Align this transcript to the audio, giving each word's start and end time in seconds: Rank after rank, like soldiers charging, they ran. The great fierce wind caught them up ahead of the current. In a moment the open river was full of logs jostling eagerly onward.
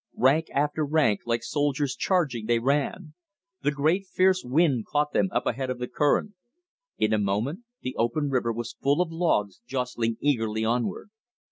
Rank 0.17 0.47
after 0.51 0.83
rank, 0.83 1.19
like 1.27 1.43
soldiers 1.43 1.95
charging, 1.95 2.47
they 2.47 2.57
ran. 2.57 3.13
The 3.61 3.69
great 3.69 4.07
fierce 4.07 4.43
wind 4.43 4.87
caught 4.87 5.13
them 5.13 5.27
up 5.31 5.45
ahead 5.45 5.69
of 5.69 5.77
the 5.77 5.87
current. 5.87 6.33
In 6.97 7.13
a 7.13 7.19
moment 7.19 7.65
the 7.81 7.93
open 7.99 8.31
river 8.31 8.51
was 8.51 8.73
full 8.73 9.03
of 9.03 9.11
logs 9.11 9.61
jostling 9.67 10.17
eagerly 10.19 10.65
onward. 10.65 11.11